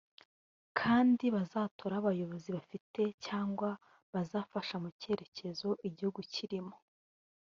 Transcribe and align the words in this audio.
kandi 0.79 1.25
bazatore 1.35 1.93
abayobozi 2.01 2.49
bafite 2.57 3.01
cyangwa 3.25 3.69
bazafasha 4.13 4.75
mu 4.83 4.89
cyerekezo 4.99 5.67
igihugu 5.87 6.21
kirimo 6.35 6.75